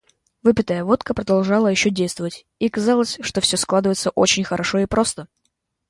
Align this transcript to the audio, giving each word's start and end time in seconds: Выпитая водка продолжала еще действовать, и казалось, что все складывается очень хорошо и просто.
Выпитая 0.41 0.83
водка 0.83 1.13
продолжала 1.13 1.67
еще 1.67 1.91
действовать, 1.91 2.47
и 2.57 2.69
казалось, 2.69 3.19
что 3.21 3.39
все 3.39 3.55
складывается 3.55 4.09
очень 4.09 4.43
хорошо 4.43 4.79
и 4.79 4.87
просто. 4.87 5.27